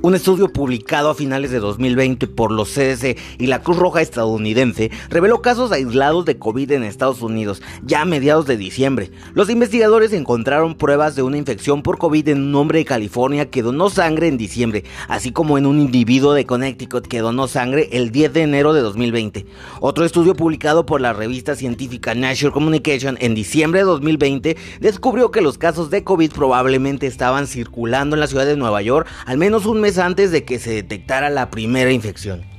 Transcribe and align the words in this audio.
Un 0.00 0.14
estudio 0.14 0.52
publicado 0.52 1.10
a 1.10 1.14
finales 1.16 1.50
de 1.50 1.58
2020 1.58 2.28
por 2.28 2.52
los 2.52 2.72
CDC 2.72 3.18
y 3.36 3.48
la 3.48 3.62
Cruz 3.62 3.78
Roja 3.78 4.00
estadounidense 4.00 4.92
reveló 5.10 5.42
casos 5.42 5.72
aislados 5.72 6.24
de 6.24 6.38
COVID 6.38 6.70
en 6.70 6.84
Estados 6.84 7.20
Unidos 7.20 7.62
ya 7.82 8.02
a 8.02 8.04
mediados 8.04 8.46
de 8.46 8.56
diciembre. 8.56 9.10
Los 9.34 9.50
investigadores 9.50 10.12
encontraron 10.12 10.76
pruebas 10.76 11.16
de 11.16 11.24
una 11.24 11.36
infección 11.36 11.82
por 11.82 11.98
COVID 11.98 12.28
en 12.28 12.42
un 12.44 12.54
hombre 12.54 12.78
de 12.78 12.84
California 12.84 13.50
que 13.50 13.62
donó 13.62 13.90
sangre 13.90 14.28
en 14.28 14.38
diciembre, 14.38 14.84
así 15.08 15.32
como 15.32 15.58
en 15.58 15.66
un 15.66 15.80
individuo 15.80 16.32
de 16.32 16.46
Connecticut 16.46 17.08
que 17.08 17.18
donó 17.18 17.48
sangre 17.48 17.88
el 17.90 18.12
10 18.12 18.32
de 18.34 18.42
enero 18.42 18.74
de 18.74 18.82
2020. 18.82 19.46
Otro 19.80 20.04
estudio 20.04 20.34
publicado 20.34 20.86
por 20.86 21.00
la 21.00 21.12
revista 21.12 21.56
científica 21.56 22.14
Nature 22.14 22.52
Communication 22.52 23.18
en 23.20 23.34
diciembre 23.34 23.80
de 23.80 23.86
2020 23.86 24.56
descubrió 24.78 25.32
que 25.32 25.40
los 25.40 25.58
casos 25.58 25.90
de 25.90 26.04
COVID 26.04 26.30
probablemente 26.30 27.08
estaban 27.08 27.48
circulando 27.48 28.14
en 28.14 28.20
la 28.20 28.28
ciudad 28.28 28.46
de 28.46 28.56
Nueva 28.56 28.80
York 28.80 29.08
al 29.26 29.38
menos 29.38 29.66
un 29.66 29.80
mes 29.80 29.87
antes 29.96 30.30
de 30.30 30.44
que 30.44 30.58
se 30.58 30.70
detectara 30.72 31.30
la 31.30 31.50
primera 31.50 31.90
infección. 31.90 32.57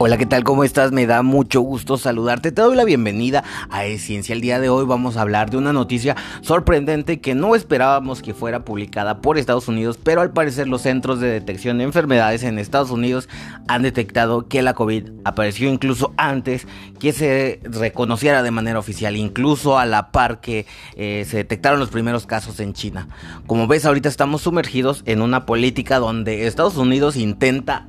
Hola, 0.00 0.16
¿qué 0.16 0.26
tal? 0.26 0.44
¿Cómo 0.44 0.62
estás? 0.62 0.92
Me 0.92 1.06
da 1.06 1.24
mucho 1.24 1.60
gusto 1.60 1.98
saludarte. 1.98 2.52
Te 2.52 2.62
doy 2.62 2.76
la 2.76 2.84
bienvenida 2.84 3.42
a 3.68 3.82
Ciencia. 3.98 4.32
El 4.32 4.40
día 4.40 4.60
de 4.60 4.68
hoy 4.68 4.86
vamos 4.86 5.16
a 5.16 5.22
hablar 5.22 5.50
de 5.50 5.56
una 5.56 5.72
noticia 5.72 6.14
sorprendente 6.40 7.20
que 7.20 7.34
no 7.34 7.56
esperábamos 7.56 8.22
que 8.22 8.32
fuera 8.32 8.64
publicada 8.64 9.20
por 9.20 9.38
Estados 9.38 9.66
Unidos, 9.66 9.98
pero 10.00 10.20
al 10.20 10.30
parecer 10.30 10.68
los 10.68 10.82
centros 10.82 11.18
de 11.18 11.26
detección 11.26 11.78
de 11.78 11.84
enfermedades 11.84 12.44
en 12.44 12.60
Estados 12.60 12.92
Unidos 12.92 13.28
han 13.66 13.82
detectado 13.82 14.46
que 14.46 14.62
la 14.62 14.74
COVID 14.74 15.10
apareció 15.24 15.68
incluso 15.68 16.14
antes 16.16 16.68
que 17.00 17.12
se 17.12 17.60
reconociera 17.64 18.44
de 18.44 18.52
manera 18.52 18.78
oficial, 18.78 19.16
incluso 19.16 19.78
a 19.78 19.86
la 19.86 20.12
par 20.12 20.40
que 20.40 20.64
eh, 20.94 21.26
se 21.28 21.38
detectaron 21.38 21.80
los 21.80 21.90
primeros 21.90 22.24
casos 22.24 22.60
en 22.60 22.72
China. 22.72 23.08
Como 23.48 23.66
ves, 23.66 23.84
ahorita 23.84 24.08
estamos 24.08 24.42
sumergidos 24.42 25.02
en 25.06 25.22
una 25.22 25.44
política 25.44 25.98
donde 25.98 26.46
Estados 26.46 26.76
Unidos 26.76 27.16
intenta 27.16 27.88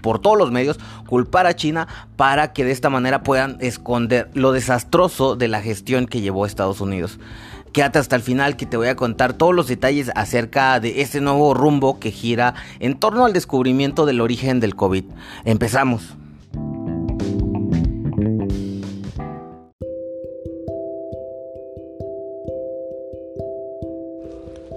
por 0.00 0.18
todos 0.18 0.36
los 0.36 0.50
medios 0.50 0.80
culpar 1.06 1.43
a 1.46 1.54
China 1.54 1.88
para 2.16 2.52
que 2.52 2.64
de 2.64 2.72
esta 2.72 2.90
manera 2.90 3.22
puedan 3.22 3.56
esconder 3.60 4.30
lo 4.34 4.52
desastroso 4.52 5.36
de 5.36 5.48
la 5.48 5.60
gestión 5.60 6.06
que 6.06 6.20
llevó 6.20 6.46
Estados 6.46 6.80
Unidos. 6.80 7.18
Quédate 7.72 7.98
hasta 7.98 8.14
el 8.14 8.22
final 8.22 8.56
que 8.56 8.66
te 8.66 8.76
voy 8.76 8.86
a 8.86 8.94
contar 8.94 9.32
todos 9.32 9.54
los 9.54 9.66
detalles 9.66 10.10
acerca 10.14 10.78
de 10.78 11.00
este 11.00 11.20
nuevo 11.20 11.54
rumbo 11.54 11.98
que 11.98 12.12
gira 12.12 12.54
en 12.78 12.98
torno 12.98 13.24
al 13.24 13.32
descubrimiento 13.32 14.06
del 14.06 14.20
origen 14.20 14.60
del 14.60 14.76
COVID. 14.76 15.04
Empezamos. 15.44 16.16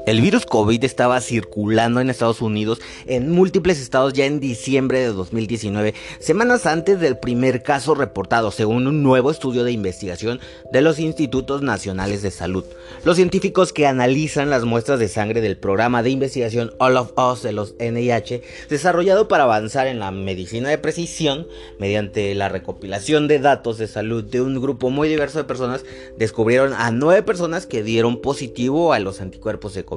El 0.07 0.21
virus 0.21 0.45
COVID 0.45 0.85
estaba 0.85 1.19
circulando 1.19 1.99
en 1.99 2.09
Estados 2.09 2.41
Unidos 2.41 2.79
en 3.07 3.29
múltiples 3.29 3.81
estados 3.81 4.13
ya 4.13 4.23
en 4.23 4.39
diciembre 4.39 4.99
de 4.99 5.07
2019, 5.07 5.93
semanas 6.21 6.65
antes 6.65 7.01
del 7.01 7.17
primer 7.17 7.61
caso 7.61 7.93
reportado, 7.93 8.51
según 8.51 8.87
un 8.87 9.03
nuevo 9.03 9.31
estudio 9.31 9.65
de 9.65 9.73
investigación 9.73 10.39
de 10.71 10.79
los 10.79 10.99
Institutos 10.99 11.61
Nacionales 11.61 12.21
de 12.21 12.31
Salud. 12.31 12.63
Los 13.03 13.17
científicos 13.17 13.73
que 13.73 13.85
analizan 13.85 14.49
las 14.49 14.63
muestras 14.63 14.97
de 14.99 15.09
sangre 15.09 15.41
del 15.41 15.57
programa 15.57 16.01
de 16.03 16.11
investigación 16.11 16.71
All 16.79 16.95
of 16.95 17.11
Us 17.17 17.43
de 17.43 17.51
los 17.51 17.75
NIH, 17.77 18.43
desarrollado 18.69 19.27
para 19.27 19.43
avanzar 19.43 19.87
en 19.87 19.99
la 19.99 20.11
medicina 20.11 20.69
de 20.69 20.77
precisión 20.77 21.47
mediante 21.79 22.33
la 22.33 22.47
recopilación 22.47 23.27
de 23.27 23.39
datos 23.39 23.77
de 23.77 23.87
salud 23.87 24.23
de 24.23 24.39
un 24.39 24.61
grupo 24.61 24.89
muy 24.89 25.09
diverso 25.09 25.37
de 25.37 25.43
personas, 25.43 25.83
descubrieron 26.17 26.71
a 26.71 26.91
nueve 26.91 27.23
personas 27.23 27.65
que 27.65 27.83
dieron 27.83 28.21
positivo 28.21 28.93
a 28.93 28.99
los 28.99 29.19
anticuerpos 29.19 29.73
de 29.73 29.83
COVID. 29.83 29.96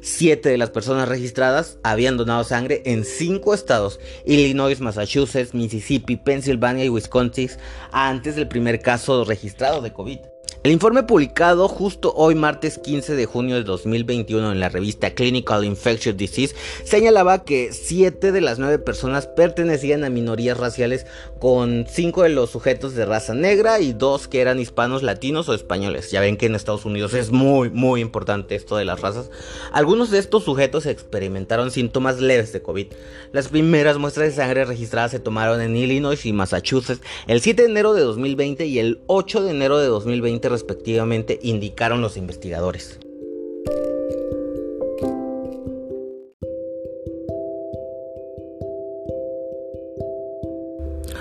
Siete 0.00 0.48
de 0.48 0.58
las 0.58 0.70
personas 0.70 1.08
registradas 1.08 1.78
habían 1.82 2.16
donado 2.16 2.44
sangre 2.44 2.82
en 2.86 3.04
cinco 3.04 3.54
estados, 3.54 4.00
Illinois, 4.24 4.80
Massachusetts, 4.80 5.54
Mississippi, 5.54 6.16
Pennsylvania 6.16 6.84
y 6.84 6.88
Wisconsin, 6.88 7.50
antes 7.92 8.36
del 8.36 8.48
primer 8.48 8.80
caso 8.80 9.24
registrado 9.24 9.80
de 9.82 9.92
COVID. 9.92 10.18
El 10.66 10.72
informe 10.72 11.04
publicado 11.04 11.68
justo 11.68 12.12
hoy 12.16 12.34
martes 12.34 12.78
15 12.78 13.14
de 13.14 13.24
junio 13.24 13.54
de 13.54 13.62
2021 13.62 14.50
en 14.50 14.58
la 14.58 14.68
revista 14.68 15.14
Clinical 15.14 15.64
Infectious 15.64 16.16
Disease 16.16 16.56
señalaba 16.82 17.44
que 17.44 17.72
7 17.72 18.32
de 18.32 18.40
las 18.40 18.58
9 18.58 18.80
personas 18.80 19.28
pertenecían 19.28 20.02
a 20.02 20.10
minorías 20.10 20.58
raciales 20.58 21.06
con 21.38 21.86
5 21.88 22.24
de 22.24 22.30
los 22.30 22.50
sujetos 22.50 22.96
de 22.96 23.06
raza 23.06 23.32
negra 23.32 23.78
y 23.78 23.92
2 23.92 24.26
que 24.26 24.40
eran 24.40 24.58
hispanos, 24.58 25.04
latinos 25.04 25.48
o 25.48 25.54
españoles. 25.54 26.10
Ya 26.10 26.20
ven 26.20 26.36
que 26.36 26.46
en 26.46 26.56
Estados 26.56 26.84
Unidos 26.84 27.14
es 27.14 27.30
muy 27.30 27.70
muy 27.70 28.00
importante 28.00 28.56
esto 28.56 28.76
de 28.76 28.84
las 28.84 29.00
razas. 29.00 29.30
Algunos 29.70 30.10
de 30.10 30.18
estos 30.18 30.42
sujetos 30.42 30.86
experimentaron 30.86 31.70
síntomas 31.70 32.20
leves 32.20 32.52
de 32.52 32.62
COVID. 32.62 32.88
Las 33.30 33.46
primeras 33.46 33.98
muestras 33.98 34.30
de 34.30 34.34
sangre 34.34 34.64
registradas 34.64 35.12
se 35.12 35.20
tomaron 35.20 35.60
en 35.60 35.76
Illinois 35.76 36.26
y 36.26 36.32
Massachusetts 36.32 37.02
el 37.28 37.40
7 37.40 37.62
de 37.62 37.68
enero 37.68 37.94
de 37.94 38.00
2020 38.00 38.66
y 38.66 38.80
el 38.80 39.02
8 39.06 39.44
de 39.44 39.50
enero 39.52 39.78
de 39.78 39.86
2020 39.86 40.55
respectivamente, 40.56 41.38
indicaron 41.42 42.00
los 42.00 42.16
investigadores. 42.16 42.98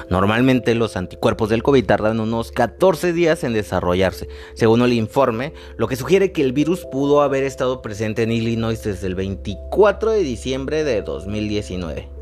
Normalmente 0.09 0.75
los 0.75 0.95
anticuerpos 0.95 1.50
del 1.50 1.63
COVID 1.63 1.85
tardan 1.85 2.22
unos 2.22 2.51
14 2.51 3.12
días 3.12 3.44
en 3.44 3.51
desarrollarse, 3.51 4.29
según 4.53 4.81
el 4.81 4.94
informe, 4.94 5.51
lo 5.75 5.88
que 5.88 5.97
sugiere 5.97 6.31
que 6.31 6.41
el 6.41 6.53
virus 6.53 6.85
pudo 6.85 7.22
haber 7.22 7.44
estado 7.44 7.81
presente 7.81 8.24
en 8.24 8.31
Illinois 8.31 8.81
desde 8.81 9.07
el 9.07 9.16
24 9.16 10.12
de 10.12 10.19
diciembre 10.19 10.85
de 10.85 11.01
2019. 11.01 12.14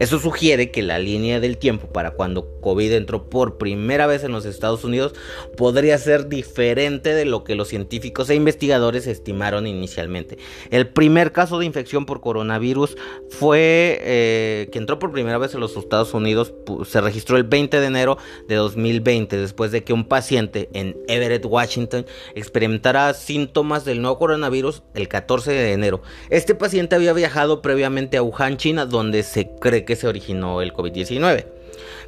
Eso 0.00 0.18
sugiere 0.18 0.70
que 0.70 0.82
la 0.82 0.98
línea 0.98 1.40
del 1.40 1.58
tiempo 1.58 1.86
para 1.86 2.12
cuando 2.12 2.58
COVID 2.62 2.92
entró 2.92 3.28
por 3.28 3.58
primera 3.58 4.06
vez 4.06 4.24
en 4.24 4.32
los 4.32 4.46
Estados 4.46 4.82
Unidos 4.82 5.14
podría 5.58 5.98
ser 5.98 6.28
diferente 6.28 7.14
de 7.14 7.26
lo 7.26 7.44
que 7.44 7.54
los 7.54 7.68
científicos 7.68 8.30
e 8.30 8.34
investigadores 8.34 9.06
estimaron 9.06 9.66
inicialmente. 9.66 10.38
El 10.70 10.88
primer 10.88 11.32
caso 11.32 11.58
de 11.58 11.66
infección 11.66 12.06
por 12.06 12.22
coronavirus 12.22 12.96
fue 13.28 13.98
eh, 14.00 14.68
que 14.72 14.78
entró 14.78 14.98
por 14.98 15.12
primera 15.12 15.36
vez 15.36 15.52
en 15.52 15.60
los 15.60 15.76
Estados 15.76 16.14
Unidos, 16.14 16.54
se 16.86 17.02
registró 17.02 17.36
el 17.36 17.44
20 17.44 17.78
de 17.78 17.86
enero 17.86 18.16
de 18.48 18.54
2020, 18.54 19.36
después 19.36 19.70
de 19.70 19.84
que 19.84 19.92
un 19.92 20.04
paciente 20.04 20.70
en 20.72 20.96
Everett, 21.08 21.44
Washington, 21.44 22.06
experimentara 22.34 23.12
síntomas 23.12 23.84
del 23.84 24.00
nuevo 24.00 24.18
coronavirus 24.18 24.82
el 24.94 25.08
14 25.08 25.52
de 25.52 25.72
enero. 25.74 26.00
Este 26.30 26.54
paciente 26.54 26.96
había 26.96 27.12
viajado 27.12 27.60
previamente 27.60 28.16
a 28.16 28.22
Wuhan, 28.22 28.56
China, 28.56 28.86
donde 28.86 29.22
se 29.22 29.50
cree 29.60 29.84
que 29.84 29.89
que 29.90 29.96
se 29.96 30.06
originó 30.06 30.62
el 30.62 30.72
COVID-19. 30.72 31.46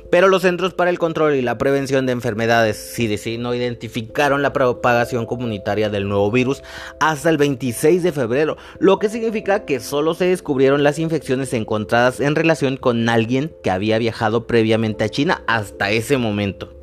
Pero 0.08 0.28
los 0.28 0.42
Centros 0.42 0.72
para 0.72 0.88
el 0.88 1.00
Control 1.00 1.34
y 1.34 1.42
la 1.42 1.58
Prevención 1.58 2.06
de 2.06 2.12
Enfermedades 2.12 2.76
CDC 2.94 3.40
no 3.40 3.56
identificaron 3.56 4.40
la 4.40 4.52
propagación 4.52 5.26
comunitaria 5.26 5.90
del 5.90 6.06
nuevo 6.06 6.30
virus 6.30 6.62
hasta 7.00 7.28
el 7.28 7.38
26 7.38 8.04
de 8.04 8.12
febrero, 8.12 8.56
lo 8.78 9.00
que 9.00 9.08
significa 9.08 9.64
que 9.64 9.80
solo 9.80 10.14
se 10.14 10.26
descubrieron 10.26 10.84
las 10.84 11.00
infecciones 11.00 11.52
encontradas 11.54 12.20
en 12.20 12.36
relación 12.36 12.76
con 12.76 13.08
alguien 13.08 13.52
que 13.64 13.70
había 13.72 13.98
viajado 13.98 14.46
previamente 14.46 15.02
a 15.02 15.08
China 15.08 15.42
hasta 15.48 15.90
ese 15.90 16.18
momento. 16.18 16.81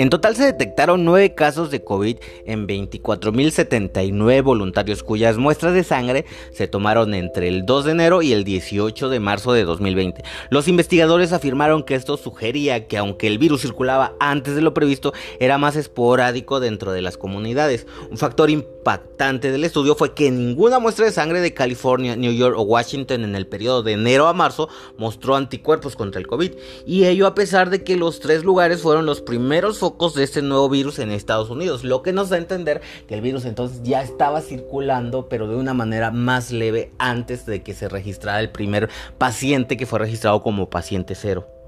En 0.00 0.08
total 0.08 0.34
se 0.34 0.46
detectaron 0.46 1.04
9 1.04 1.34
casos 1.34 1.70
de 1.70 1.84
COVID 1.84 2.16
en 2.46 2.66
24.079 2.66 4.42
voluntarios 4.42 5.02
cuyas 5.02 5.36
muestras 5.36 5.74
de 5.74 5.84
sangre 5.84 6.24
se 6.52 6.66
tomaron 6.68 7.12
entre 7.12 7.48
el 7.48 7.66
2 7.66 7.84
de 7.84 7.92
enero 7.92 8.22
y 8.22 8.32
el 8.32 8.44
18 8.44 9.10
de 9.10 9.20
marzo 9.20 9.52
de 9.52 9.64
2020. 9.64 10.22
Los 10.48 10.68
investigadores 10.68 11.34
afirmaron 11.34 11.82
que 11.82 11.96
esto 11.96 12.16
sugería 12.16 12.86
que 12.86 12.96
aunque 12.96 13.26
el 13.26 13.36
virus 13.36 13.60
circulaba 13.60 14.14
antes 14.20 14.54
de 14.54 14.62
lo 14.62 14.72
previsto, 14.72 15.12
era 15.38 15.58
más 15.58 15.76
esporádico 15.76 16.60
dentro 16.60 16.92
de 16.92 17.02
las 17.02 17.18
comunidades. 17.18 17.86
Un 18.10 18.16
factor 18.16 18.48
impactante 18.80 19.52
del 19.52 19.64
estudio 19.64 19.94
fue 19.94 20.14
que 20.14 20.30
ninguna 20.30 20.78
muestra 20.78 21.04
de 21.04 21.12
sangre 21.12 21.40
de 21.40 21.52
California, 21.52 22.16
New 22.16 22.32
York 22.32 22.56
o 22.56 22.62
Washington 22.62 23.24
en 23.24 23.36
el 23.36 23.46
periodo 23.46 23.82
de 23.82 23.92
enero 23.92 24.26
a 24.26 24.32
marzo 24.32 24.70
mostró 24.96 25.36
anticuerpos 25.36 25.96
contra 25.96 26.18
el 26.18 26.26
COVID. 26.26 26.52
Y 26.86 27.04
ello 27.04 27.26
a 27.26 27.34
pesar 27.34 27.68
de 27.68 27.84
que 27.84 27.96
los 27.96 28.20
tres 28.20 28.42
lugares 28.42 28.80
fueron 28.80 29.04
los 29.04 29.20
primeros 29.20 29.78
focos 29.78 30.14
de 30.14 30.24
este 30.24 30.40
nuevo 30.40 30.70
virus 30.70 30.98
en 30.98 31.10
Estados 31.10 31.50
Unidos. 31.50 31.84
Lo 31.84 32.02
que 32.02 32.14
nos 32.14 32.30
da 32.30 32.36
a 32.36 32.40
entender 32.40 32.80
que 33.06 33.14
el 33.14 33.20
virus 33.20 33.44
entonces 33.44 33.82
ya 33.82 34.02
estaba 34.02 34.40
circulando, 34.40 35.28
pero 35.28 35.46
de 35.46 35.56
una 35.56 35.74
manera 35.74 36.10
más 36.10 36.50
leve 36.50 36.90
antes 36.98 37.44
de 37.44 37.62
que 37.62 37.74
se 37.74 37.88
registrara 37.88 38.40
el 38.40 38.50
primer 38.50 38.88
paciente 39.18 39.76
que 39.76 39.86
fue 39.86 39.98
registrado 39.98 40.40
como 40.40 40.70
paciente 40.70 41.14
cero. 41.14 41.59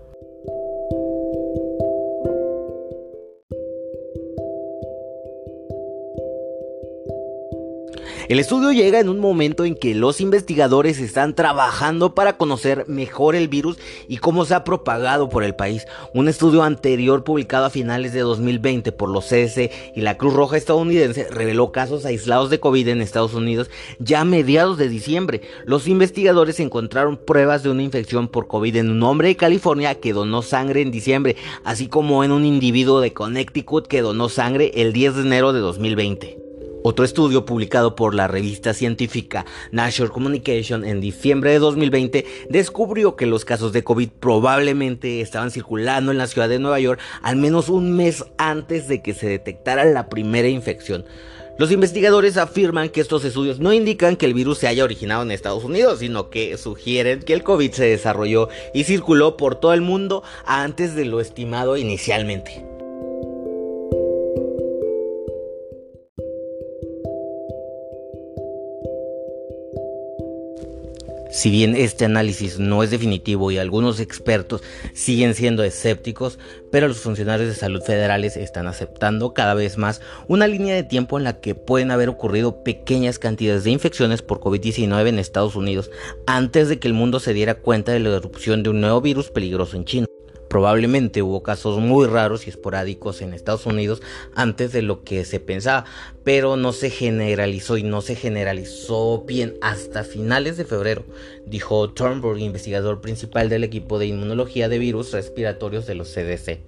El 8.29 8.39
estudio 8.39 8.71
llega 8.71 9.01
en 9.01 9.09
un 9.09 9.19
momento 9.19 9.65
en 9.65 9.75
que 9.75 9.97
los 9.97 10.21
investigadores 10.21 11.01
están 11.01 11.35
trabajando 11.35 12.15
para 12.15 12.37
conocer 12.37 12.85
mejor 12.87 13.35
el 13.35 13.49
virus 13.49 13.79
y 14.07 14.19
cómo 14.19 14.45
se 14.45 14.55
ha 14.55 14.63
propagado 14.63 15.29
por 15.29 15.43
el 15.43 15.57
país. 15.57 15.87
Un 16.15 16.29
estudio 16.29 16.63
anterior 16.63 17.25
publicado 17.25 17.67
a 17.67 17.71
finales 17.71 18.13
de 18.13 18.21
2020 18.21 18.93
por 18.93 19.11
los 19.11 19.27
CDC 19.27 19.73
y 19.97 20.03
la 20.03 20.19
Cruz 20.19 20.35
Roja 20.35 20.57
estadounidense 20.57 21.27
reveló 21.31 21.73
casos 21.73 22.05
aislados 22.05 22.49
de 22.49 22.61
COVID 22.61 22.89
en 22.89 23.01
Estados 23.01 23.35
Unidos 23.35 23.71
ya 23.99 24.21
a 24.21 24.25
mediados 24.25 24.79
de 24.79 24.89
diciembre. 24.89 25.43
Los 25.65 25.89
investigadores 25.89 26.61
encontraron 26.61 27.17
pruebas 27.17 27.65
de 27.65 27.71
una 27.71 27.83
infección 27.83 28.29
por 28.29 28.47
COVID 28.47 28.77
en 28.77 28.91
un 28.91 29.03
hombre 29.03 29.29
de 29.29 29.37
California 29.37 29.97
que 29.97 30.13
donó 30.13 30.43
sangre 30.43 30.81
en 30.81 30.93
diciembre, 30.93 31.37
así 31.65 31.89
como 31.89 32.23
en 32.23 32.31
un 32.31 32.45
individuo 32.45 33.01
de 33.01 33.13
Connecticut 33.13 33.89
que 33.89 34.01
donó 34.01 34.29
sangre 34.29 34.71
el 34.77 34.93
10 34.93 35.17
de 35.17 35.23
enero 35.23 35.53
de 35.53 35.61
2020. 35.61 36.42
Otro 36.84 37.05
estudio 37.05 37.44
publicado 37.44 37.94
por 37.94 38.12
la 38.12 38.26
revista 38.26 38.75
científica 38.75 39.46
Nature 39.70 40.11
Communication 40.11 40.84
en 40.84 41.00
diciembre 41.00 41.52
de 41.52 41.61
2020 41.61 42.26
descubrió 42.50 43.14
que 43.14 43.26
los 43.26 43.44
casos 43.44 43.73
de 43.73 43.84
COVID 43.84 44.08
probablemente 44.19 45.20
estaban 45.20 45.52
circulando 45.52 46.11
en 46.11 46.19
la 46.19 46.26
ciudad 46.26 46.49
de 46.49 46.58
Nueva 46.58 46.81
York 46.81 46.99
al 47.23 47.37
menos 47.37 47.69
un 47.69 47.93
mes 47.93 48.25
antes 48.37 48.88
de 48.88 49.00
que 49.00 49.14
se 49.14 49.29
detectara 49.29 49.84
la 49.84 50.08
primera 50.08 50.49
infección. 50.49 51.05
Los 51.56 51.70
investigadores 51.70 52.37
afirman 52.37 52.88
que 52.88 53.00
estos 53.00 53.25
estudios 53.25 53.61
no 53.61 53.73
indican 53.73 54.17
que 54.17 54.26
el 54.26 54.35
virus 54.35 54.58
se 54.58 54.67
haya 54.67 54.82
originado 54.82 55.23
en 55.23 55.31
Estados 55.31 55.62
Unidos, 55.62 56.00
sino 56.00 56.31
que 56.31 56.56
sugieren 56.58 57.20
que 57.20 57.35
el 57.35 57.44
COVID 57.44 57.70
se 57.70 57.85
desarrolló 57.85 58.49
y 58.75 58.85
circuló 58.85 59.37
por 59.37 59.55
todo 59.55 59.73
el 59.73 59.82
mundo 59.82 60.25
antes 60.46 60.96
de 60.96 61.05
lo 61.05 61.20
estimado 61.20 61.76
inicialmente. 61.76 62.72
Si 71.32 71.50
bien 71.50 71.75
este 71.75 72.05
análisis 72.05 72.58
no 72.58 72.82
es 72.82 72.90
definitivo 72.90 73.50
y 73.50 73.56
algunos 73.56 74.00
expertos 74.00 74.62
siguen 74.93 75.34
siendo 75.34 75.64
escépticos, 75.64 76.38
pero 76.70 76.88
los 76.88 76.99
funcionarios 76.99 77.49
de 77.49 77.55
salud 77.55 77.81
federales 77.81 78.37
están 78.37 78.67
aceptando 78.67 79.32
cada 79.32 79.55
vez 79.55 79.79
más 79.79 80.02
una 80.29 80.46
línea 80.46 80.75
de 80.75 80.82
tiempo 80.82 81.17
en 81.17 81.25
la 81.25 81.40
que 81.40 81.55
pueden 81.55 81.90
haber 81.90 82.11
ocurrido 82.11 82.62
pequeñas 82.62 83.19
cantidades 83.19 83.64
de 83.64 83.70
infecciones 83.70 84.20
por 84.20 84.40
COVID-19 84.40 85.08
en 85.08 85.19
Estados 85.19 85.56
Unidos 85.56 85.90
antes 86.26 86.69
de 86.69 86.79
que 86.79 86.88
el 86.88 86.94
mundo 86.94 87.19
se 87.19 87.32
diera 87.32 87.55
cuenta 87.55 87.93
de 87.93 88.00
la 88.00 88.14
erupción 88.14 88.62
de 88.62 88.69
un 88.69 88.82
nuevo 88.82 89.00
virus 89.00 89.31
peligroso 89.31 89.78
en 89.78 89.87
China. 89.87 90.06
Probablemente 90.52 91.22
hubo 91.22 91.43
casos 91.43 91.78
muy 91.78 92.06
raros 92.06 92.46
y 92.46 92.50
esporádicos 92.50 93.22
en 93.22 93.32
Estados 93.32 93.64
Unidos 93.64 94.02
antes 94.34 94.70
de 94.70 94.82
lo 94.82 95.02
que 95.02 95.25
se 95.25 95.40
pensaba, 95.40 95.87
pero 96.25 96.58
no 96.58 96.75
se 96.75 96.90
generalizó 96.90 97.78
y 97.78 97.84
no 97.84 98.02
se 98.02 98.16
generalizó 98.16 99.25
bien 99.26 99.54
hasta 99.62 100.04
finales 100.04 100.58
de 100.58 100.66
febrero, 100.66 101.06
dijo 101.46 101.88
Turnberg, 101.88 102.38
investigador 102.38 103.00
principal 103.00 103.49
del 103.49 103.64
equipo 103.64 103.99
de 103.99 104.08
inmunología 104.08 104.69
de 104.69 104.78
virus 104.78 105.12
respiratorios 105.12 105.87
de 105.87 105.94
los 105.94 106.12
CDC. 106.12 106.60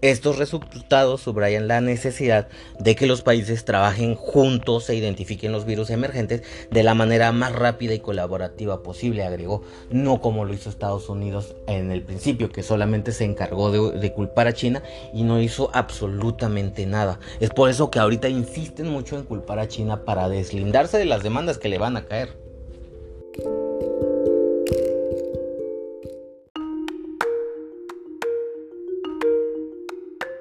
Estos 0.00 0.38
resultados 0.38 1.22
subrayan 1.22 1.66
la 1.66 1.80
necesidad 1.80 2.48
de 2.78 2.94
que 2.94 3.06
los 3.06 3.22
países 3.22 3.64
trabajen 3.64 4.14
juntos 4.16 4.90
e 4.90 4.94
identifiquen 4.94 5.52
los 5.52 5.64
virus 5.64 5.90
emergentes 5.90 6.42
de 6.70 6.82
la 6.82 6.94
manera 6.94 7.32
más 7.32 7.52
rápida 7.52 7.94
y 7.94 8.00
colaborativa 8.00 8.82
posible, 8.82 9.24
agregó, 9.24 9.62
no 9.90 10.20
como 10.20 10.44
lo 10.44 10.52
hizo 10.52 10.68
Estados 10.68 11.08
Unidos 11.08 11.56
en 11.66 11.90
el 11.90 12.02
principio, 12.02 12.50
que 12.50 12.62
solamente 12.62 13.12
se 13.12 13.24
encargó 13.24 13.70
de, 13.70 14.12
culpar 14.12 14.46
a 14.46 14.52
China 14.52 14.82
y 15.12 15.22
no 15.22 15.40
hizo 15.40 15.70
absolutamente 15.72 16.86
nada. 16.86 17.18
Es 17.40 17.50
por 17.50 17.70
eso 17.70 17.90
que 17.90 17.98
ahorita 17.98 18.28
insisten 18.28 18.88
mucho 18.88 19.16
en 19.16 19.24
culpar 19.24 19.58
a 19.58 19.68
China 19.68 20.04
para 20.04 20.28
deslindarse 20.28 20.98
de 20.98 21.06
las 21.06 21.22
demandas 21.22 21.58
que 21.58 21.68
le 21.68 21.78
van 21.78 21.96
a 21.96 22.04
caer. 22.04 22.43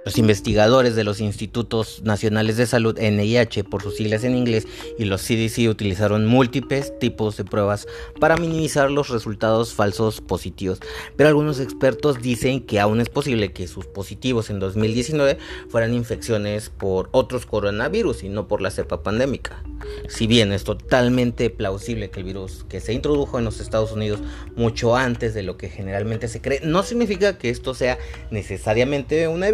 Los 0.05 0.17
investigadores 0.17 0.95
de 0.95 1.05
los 1.05 1.21
Institutos 1.21 2.01
Nacionales 2.03 2.57
de 2.57 2.65
Salud, 2.65 2.99
NIH 2.99 3.63
por 3.63 3.81
sus 3.81 3.95
siglas 3.95 4.25
en 4.25 4.35
inglés, 4.35 4.67
y 4.99 5.05
los 5.05 5.21
CDC 5.21 5.69
utilizaron 5.69 6.25
múltiples 6.25 6.97
tipos 6.99 7.37
de 7.37 7.45
pruebas 7.45 7.87
para 8.19 8.35
minimizar 8.35 8.91
los 8.91 9.07
resultados 9.07 9.73
falsos 9.73 10.19
positivos. 10.19 10.79
Pero 11.15 11.29
algunos 11.29 11.61
expertos 11.61 12.21
dicen 12.21 12.65
que 12.65 12.81
aún 12.81 12.99
es 12.99 13.07
posible 13.07 13.53
que 13.53 13.65
sus 13.67 13.85
positivos 13.85 14.49
en 14.49 14.59
2019 14.59 15.37
fueran 15.69 15.93
infecciones 15.93 16.69
por 16.69 17.07
otros 17.13 17.45
coronavirus 17.45 18.23
y 18.23 18.29
no 18.29 18.49
por 18.49 18.61
la 18.61 18.71
cepa 18.71 19.03
pandémica. 19.03 19.63
Si 20.09 20.27
bien 20.27 20.51
es 20.51 20.63
totalmente 20.63 21.49
plausible 21.49 22.09
que 22.09 22.19
el 22.19 22.25
virus 22.25 22.65
que 22.67 22.79
se 22.79 22.93
introdujo 22.93 23.39
en 23.39 23.45
los 23.45 23.59
Estados 23.59 23.91
Unidos 23.91 24.19
mucho 24.55 24.95
antes 24.95 25.33
de 25.33 25.43
lo 25.43 25.57
que 25.57 25.69
generalmente 25.69 26.27
se 26.27 26.41
cree, 26.41 26.59
no 26.63 26.83
significa 26.83 27.37
que 27.37 27.49
esto 27.49 27.73
sea 27.73 27.97
necesariamente 28.31 29.27
una 29.27 29.47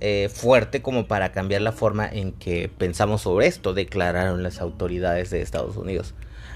eh, 0.00 0.30
fuerte 0.32 0.82
como 0.82 1.06
para 1.06 1.32
cambiar 1.32 1.62
la 1.62 1.72
forma 1.72 2.06
en 2.06 2.32
que 2.32 2.70
pensamos 2.76 3.22
sobre 3.22 3.46
esto, 3.46 3.74
declararon 3.74 4.42
las 4.42 4.60
autoridades 4.60 5.30
de 5.30 5.42
Estados 5.42 5.76
Unidos. 5.76 6.14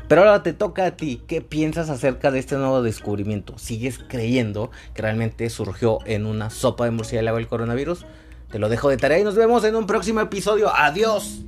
Pero 0.09 0.23
ahora 0.23 0.43
te 0.43 0.55
toca 0.55 0.87
a 0.87 0.97
ti, 0.97 1.23
¿qué 1.27 1.43
piensas 1.43 1.91
acerca 1.91 2.31
de 2.31 2.39
este 2.39 2.57
nuevo 2.57 2.83
descubrimiento? 2.83 3.59
¿Sigues 3.59 3.99
creyendo 4.09 4.71
que 4.95 5.03
realmente 5.03 5.51
surgió 5.51 5.99
en 6.07 6.25
una 6.25 6.49
sopa 6.49 6.87
de 6.87 6.93
murciélago 6.93 7.37
el 7.37 7.47
coronavirus? 7.47 8.07
Te 8.51 8.59
lo 8.59 8.71
dejo 8.71 8.89
de 8.89 8.97
tarea 8.97 9.19
y 9.19 9.25
nos 9.25 9.35
vemos 9.35 9.65
en 9.65 9.77
un 9.77 9.87
próximo 9.87 10.21
episodio. 10.21 10.75
Adiós. 10.75 11.43